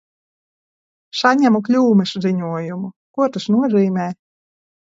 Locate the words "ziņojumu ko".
2.25-3.31